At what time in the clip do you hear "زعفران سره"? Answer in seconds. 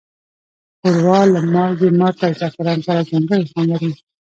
2.39-3.07